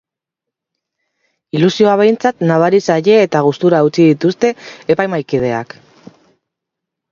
Ilusioa 1.59 1.93
behintzat 2.01 2.41
nabari 2.53 2.81
zaie 2.87 3.19
eta 3.27 3.43
gustura 3.49 3.83
utzi 3.91 4.01
dituzte 4.09 4.53
epaimahaikideak. 4.97 5.79